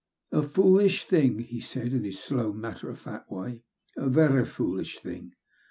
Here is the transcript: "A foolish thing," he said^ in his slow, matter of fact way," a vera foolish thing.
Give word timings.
"A 0.31 0.41
foolish 0.41 1.05
thing," 1.05 1.37
he 1.37 1.59
said^ 1.59 1.91
in 1.93 2.03
his 2.03 2.17
slow, 2.17 2.51
matter 2.51 2.89
of 2.89 2.99
fact 2.99 3.31
way," 3.31 3.61
a 3.95 4.09
vera 4.09 4.47
foolish 4.47 4.97
thing. 4.97 5.33